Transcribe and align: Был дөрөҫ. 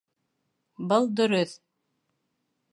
Был 0.93 1.05
дөрөҫ. 1.21 1.55